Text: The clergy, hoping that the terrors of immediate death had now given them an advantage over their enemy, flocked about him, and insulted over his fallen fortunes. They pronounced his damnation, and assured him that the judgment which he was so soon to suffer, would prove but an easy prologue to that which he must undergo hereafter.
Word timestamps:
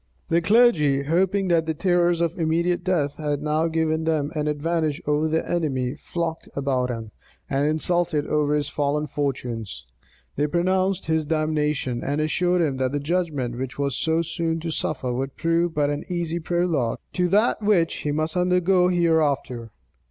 The 0.29 0.41
clergy, 0.41 1.03
hoping 1.03 1.47
that 1.49 1.67
the 1.67 1.75
terrors 1.75 2.21
of 2.21 2.35
immediate 2.39 2.83
death 2.83 3.17
had 3.17 3.43
now 3.43 3.67
given 3.67 4.05
them 4.05 4.31
an 4.33 4.47
advantage 4.47 4.99
over 5.05 5.27
their 5.27 5.45
enemy, 5.47 5.93
flocked 5.95 6.49
about 6.55 6.89
him, 6.89 7.11
and 7.47 7.67
insulted 7.67 8.25
over 8.25 8.55
his 8.55 8.67
fallen 8.67 9.05
fortunes. 9.05 9.85
They 10.37 10.47
pronounced 10.47 11.05
his 11.05 11.23
damnation, 11.23 12.03
and 12.03 12.19
assured 12.19 12.63
him 12.63 12.77
that 12.77 12.93
the 12.93 12.99
judgment 12.99 13.59
which 13.59 13.75
he 13.75 13.81
was 13.83 13.95
so 13.95 14.23
soon 14.23 14.59
to 14.61 14.71
suffer, 14.71 15.13
would 15.13 15.35
prove 15.35 15.75
but 15.75 15.91
an 15.91 16.03
easy 16.09 16.39
prologue 16.39 16.97
to 17.13 17.27
that 17.27 17.61
which 17.61 17.97
he 17.97 18.11
must 18.11 18.35
undergo 18.35 18.87
hereafter. 18.87 19.69